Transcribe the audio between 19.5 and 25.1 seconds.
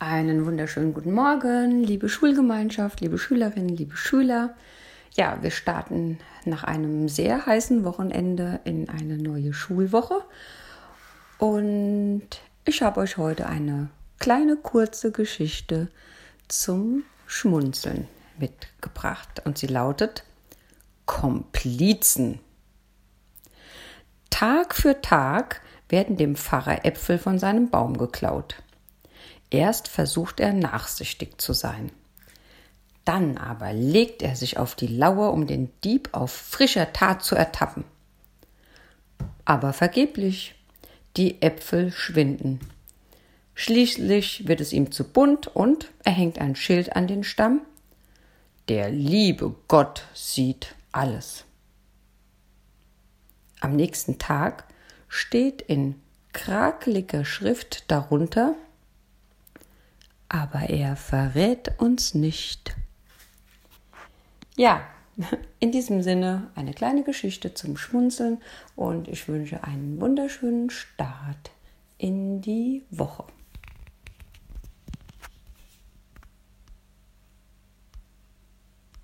sie lautet Komplizen. Tag für